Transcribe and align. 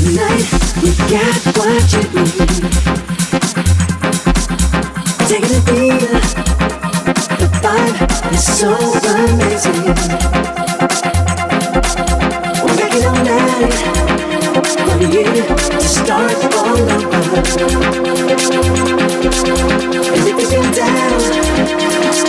tonight. 0.00 0.48
You 0.82 0.92
got 1.12 1.36
what 1.58 1.84
you 1.92 2.02
need. 2.16 2.40
It 5.32 5.44
deeper. 5.66 6.20
The 7.38 7.46
vibe 7.60 7.98
is 8.32 8.44
so 8.58 8.70
amazing. 9.10 9.84
We're 12.64 13.06
all 13.08 13.20
night 13.24 13.90
start 15.80 16.38
all 16.54 16.78
over. 16.78 17.20
And 20.12 20.24
if 20.28 20.36
you've 20.40 20.70
down, 20.74 21.20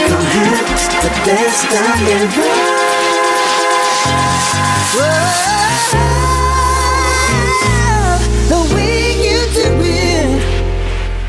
come 0.07 0.25
have 0.35 0.67
the 1.03 1.11
best 1.25 1.61
time 1.71 2.05
ever. 2.19 2.51
Whoa. 4.93 6.30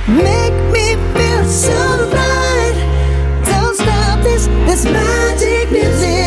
Make 0.08 0.54
me 0.72 0.96
feel 1.14 1.44
so 1.44 2.10
right. 2.10 2.74
Don't 3.46 3.76
stop 3.76 4.22
this, 4.24 4.46
this 4.66 4.84
magic 4.84 5.70
music. 5.70 6.21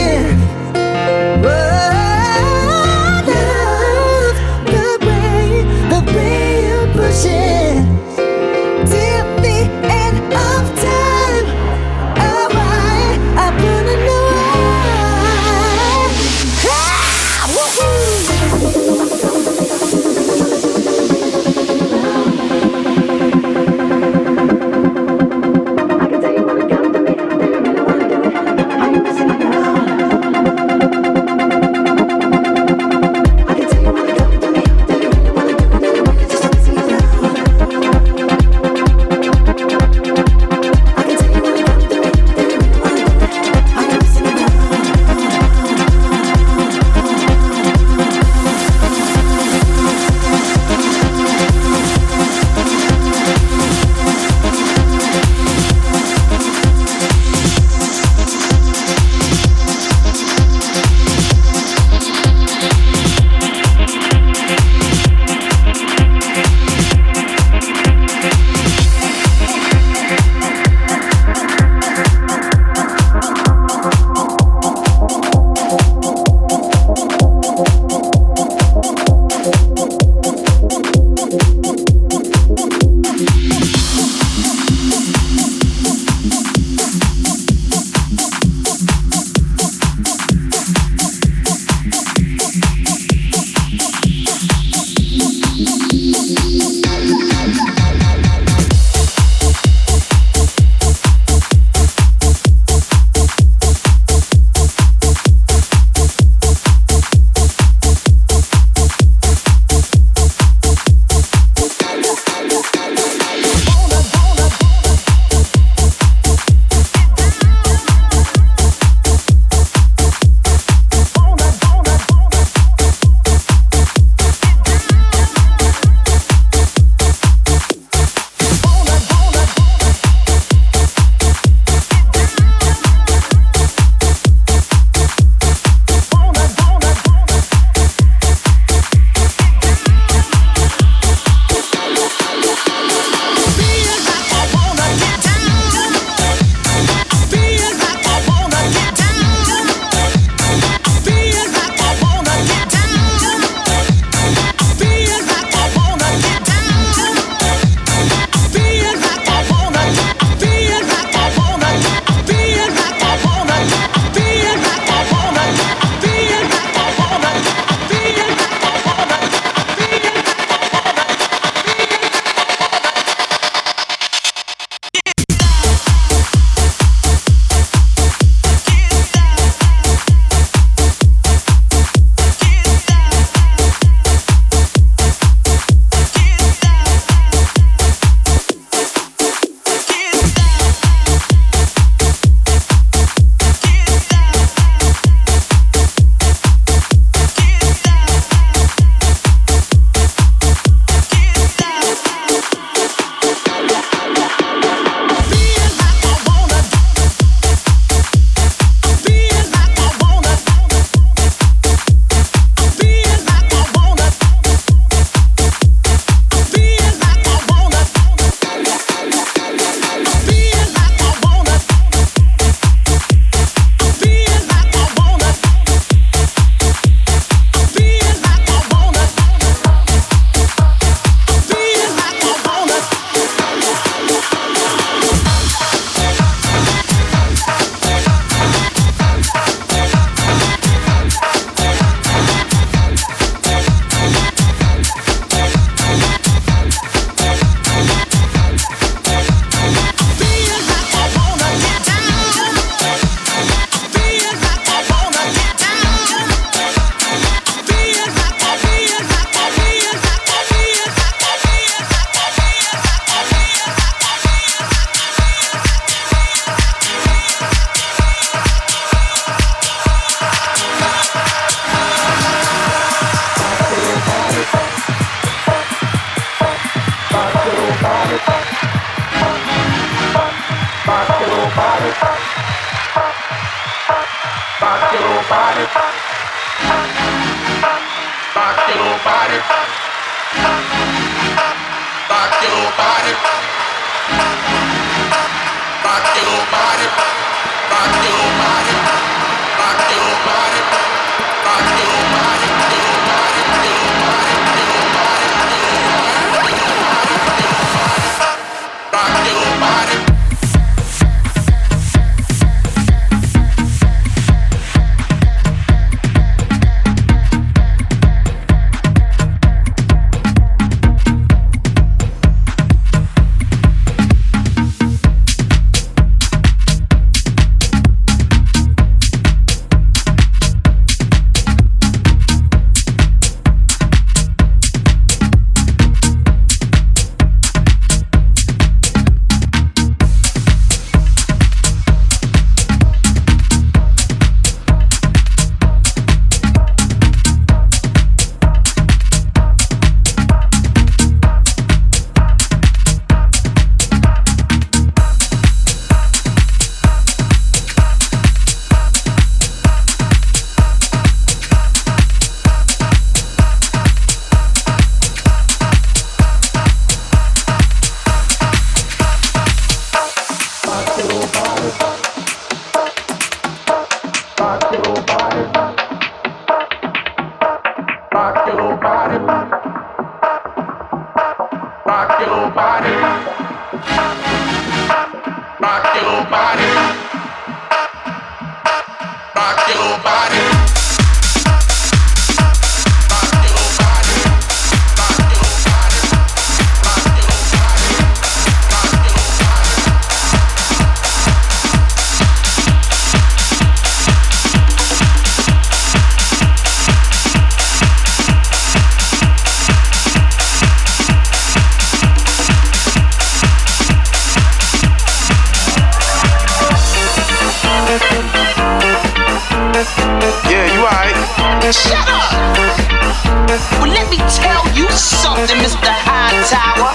Mr. 425.54 425.94
High 425.94 426.34
Tower. 426.50 426.90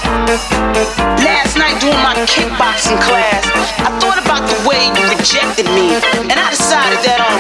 Last 1.23 1.55
night 1.55 1.79
during 1.79 2.03
my 2.03 2.19
kickboxing 2.27 2.99
class, 2.99 3.47
I 3.79 3.95
thought 4.03 4.19
about 4.19 4.43
the 4.51 4.59
way 4.67 4.91
you 4.91 5.03
rejected 5.07 5.67
me, 5.71 5.95
and 6.27 6.35
I 6.35 6.51
decided 6.51 6.99
that 7.07 7.23
um, 7.23 7.39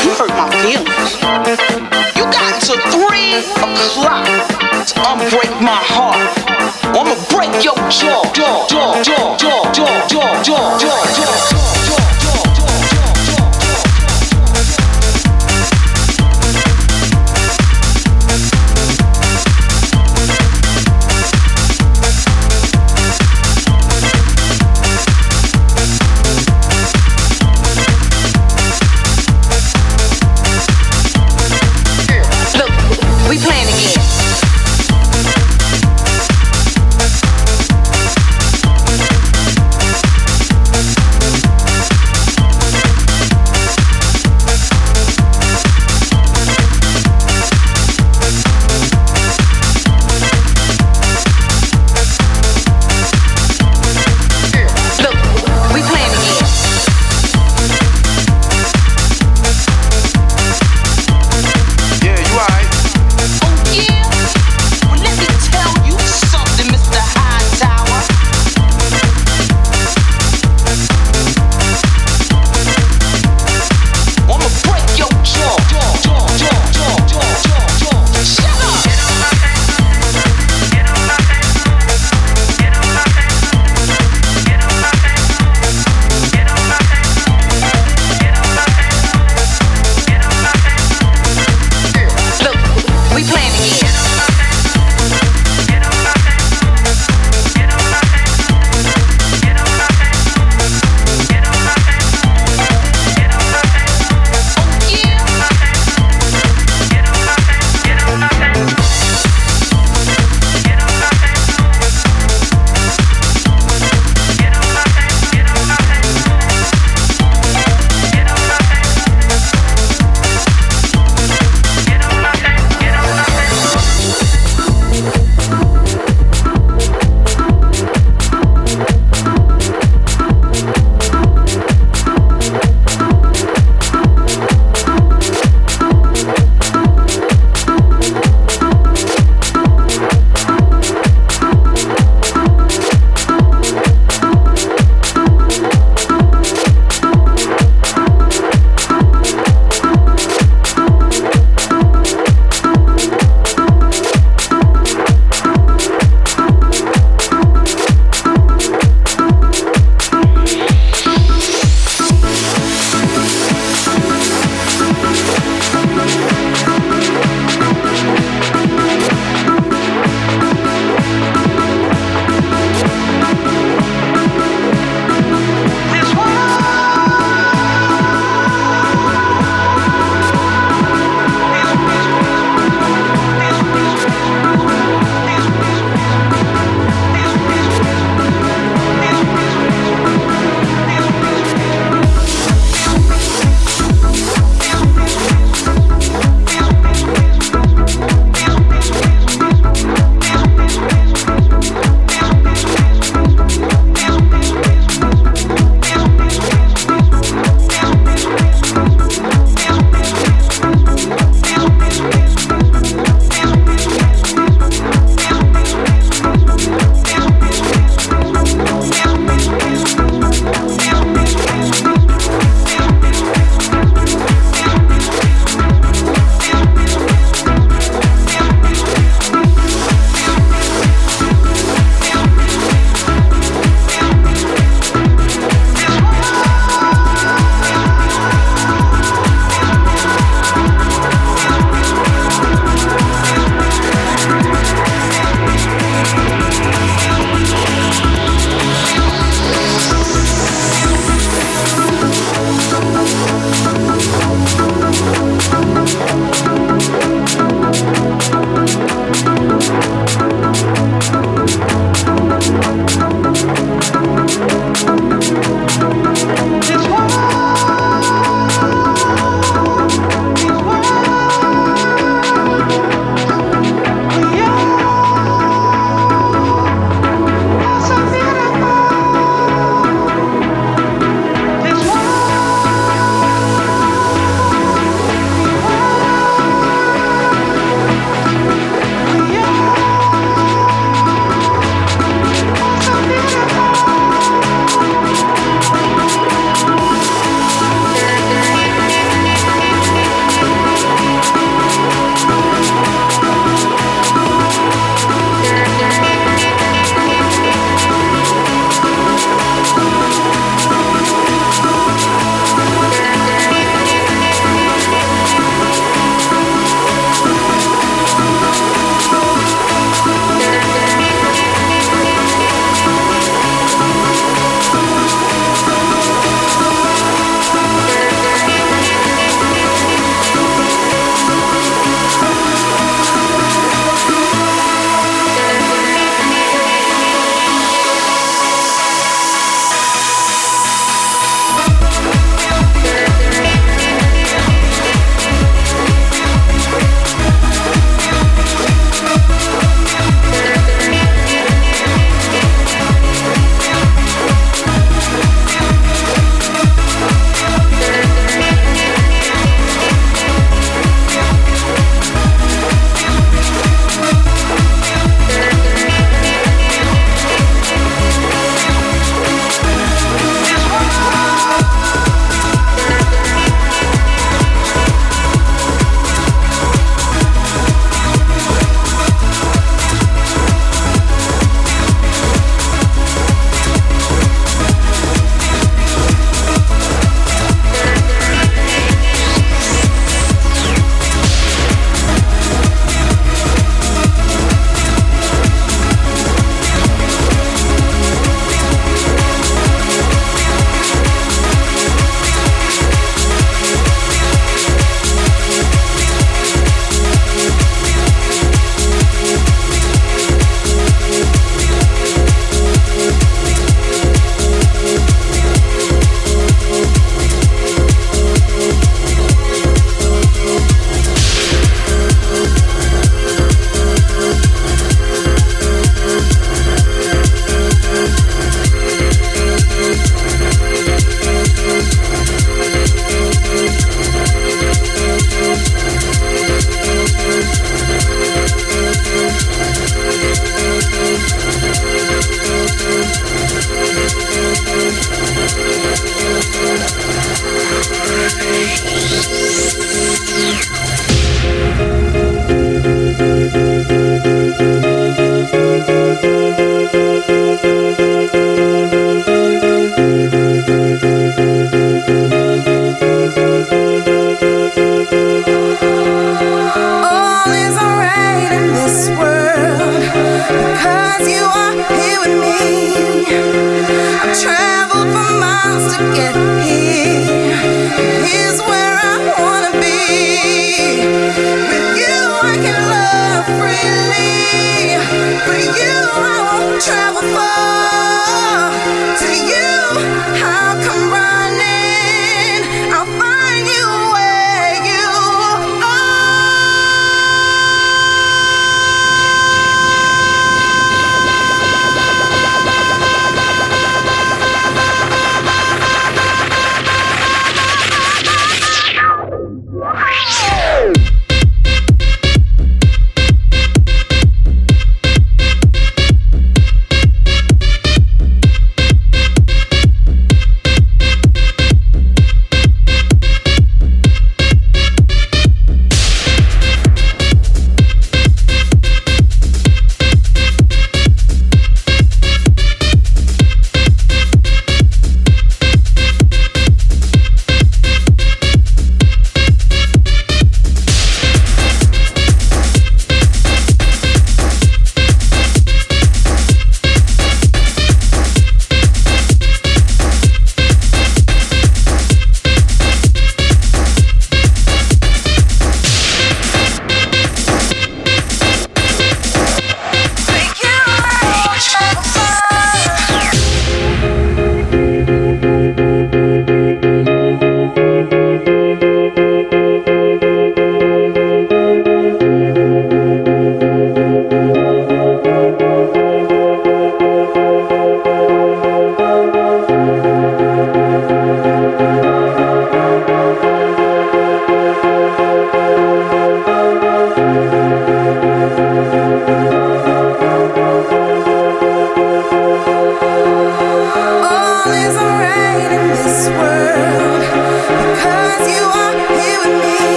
you 0.00 0.08
hurt 0.16 0.32
my 0.32 0.48
feelings. 0.64 1.20
You 2.16 2.24
got 2.32 2.64
to 2.64 2.80
three 2.88 3.44
o'clock 3.60 4.24
to 4.88 4.94
unbreak 5.04 5.52
my 5.60 5.76
heart. 5.92 6.24
I'ma 6.96 7.12
break 7.28 7.52
your 7.62 7.76
jaw, 7.92 8.24
jaw, 8.32 8.66
jaw, 8.68 9.02
jaw, 9.02 9.36
jaw. 9.36 9.61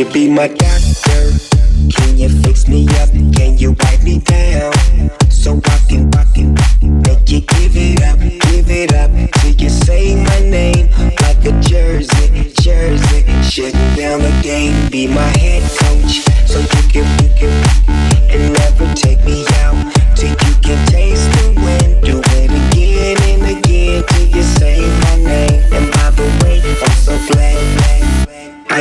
you 0.00 0.10
be 0.14 0.30
my 0.30 0.59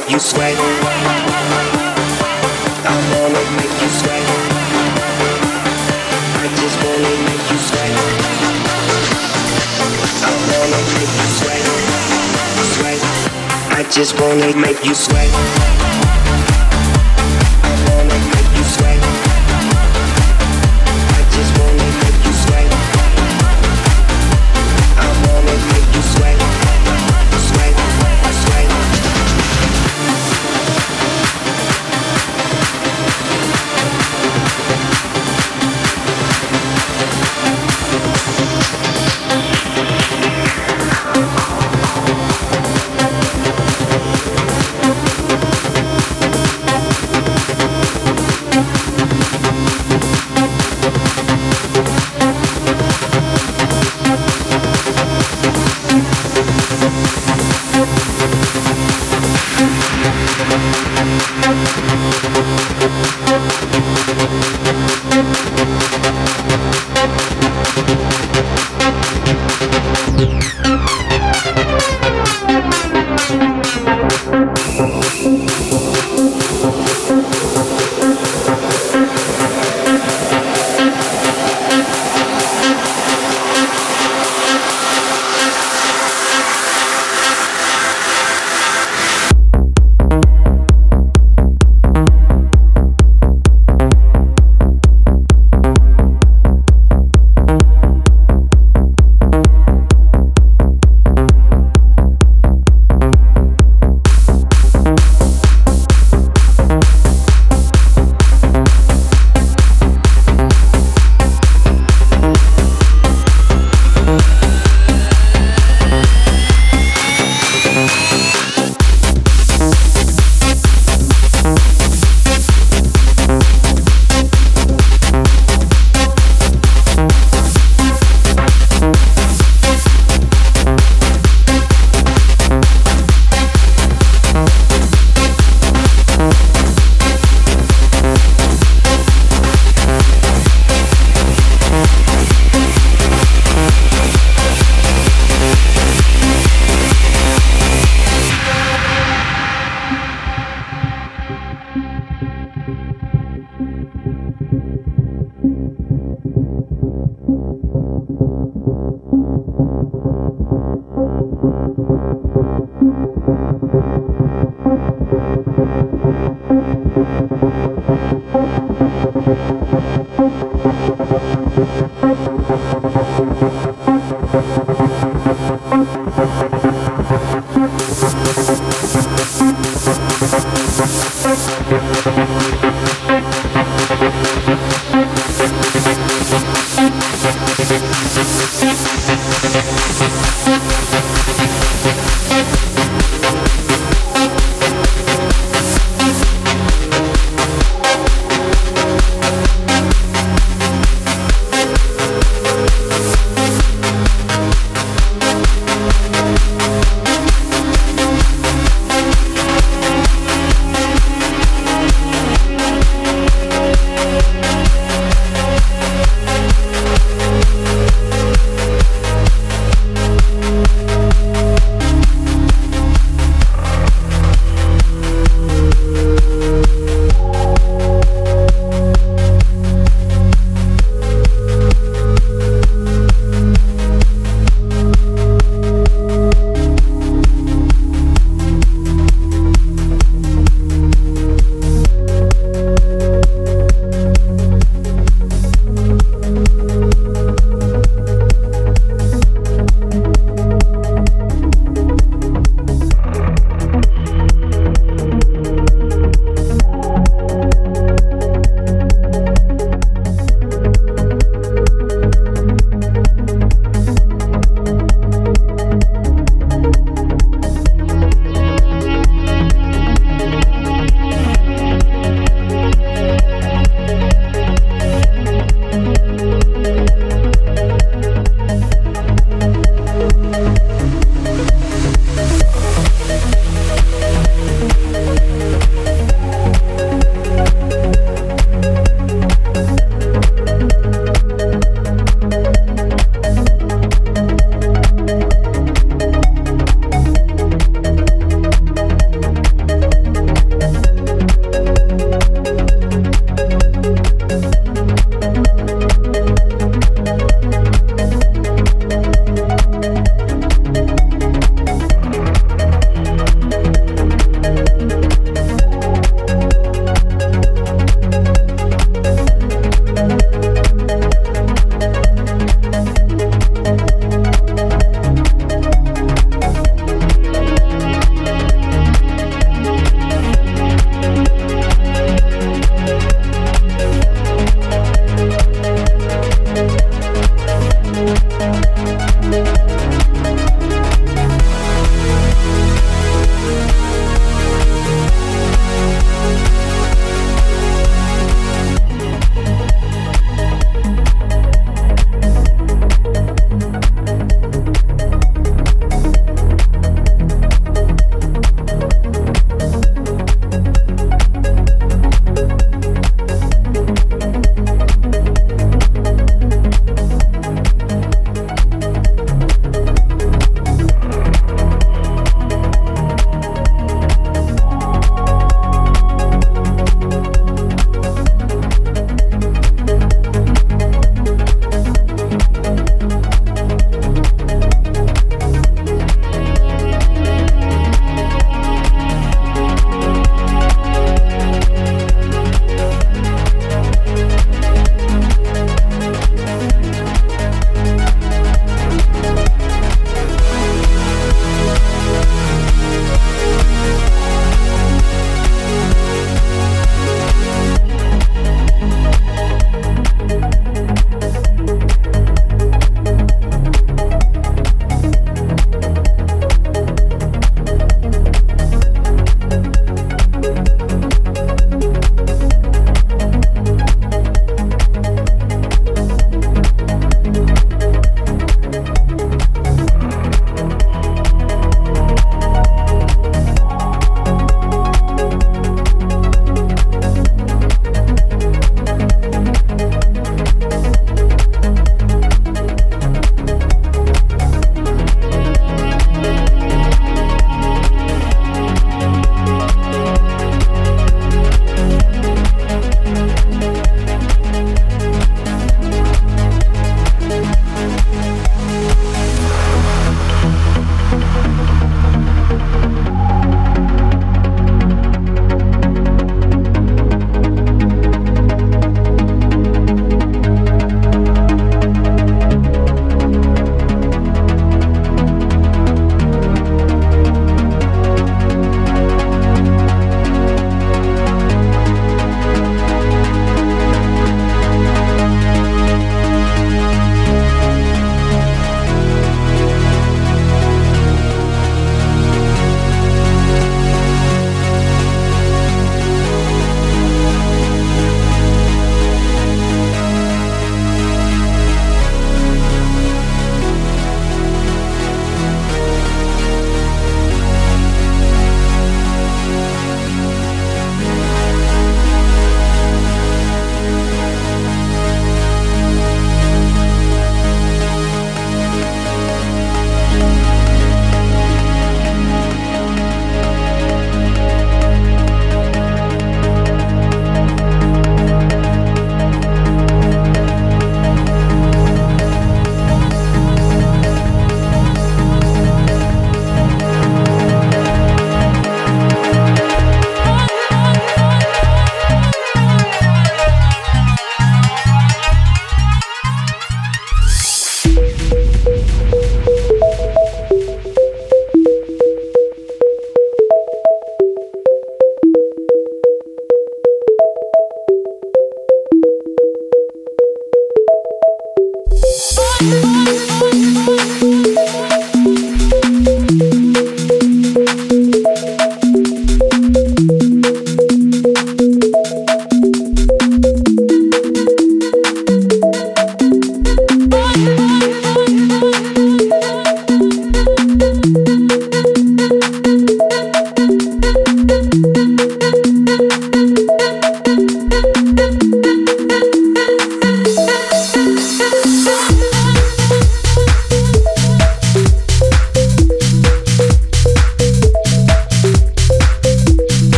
Make 0.00 0.10
you 0.12 0.18
sweat. 0.18 0.56
I 2.84 2.96
wanna 3.12 3.42
make 3.56 3.76
you 3.82 3.88
sweat. 4.00 4.24
I 6.40 6.46
just 6.56 6.76
wanna 6.84 7.12
make 7.26 7.44
you 7.50 7.58
sweat. 7.68 7.92
I 10.22 10.32
wanna 10.48 10.80
make 10.94 11.14
you 11.20 11.28
sweat. 11.38 11.62
Sweat. 12.76 13.00
I 13.72 13.82
just 13.90 14.12
wanna 14.20 14.56
make 14.56 14.84
you 14.84 14.94
sweat. 14.94 15.79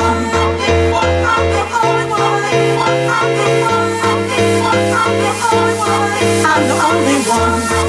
I'm 0.00 0.22
the 6.68 6.74
only 6.74 7.18
one. 7.28 7.88